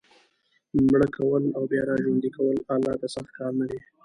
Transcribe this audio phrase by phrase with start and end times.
[0.91, 3.79] مړه کول او بیا را ژوندي کول الله ته سخت کار نه دی.